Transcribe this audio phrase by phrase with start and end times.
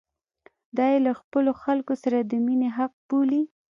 [0.77, 3.43] دا یې له خپلو خلکو سره د مینې حق بولي.